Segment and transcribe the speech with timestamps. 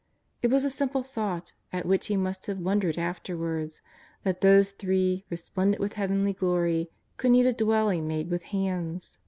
[0.41, 3.83] It was a simple thought at which he must have wondered afterwards,
[4.23, 9.19] that those three, resplendent with heavenly glory, could need a dwelling made wuth hands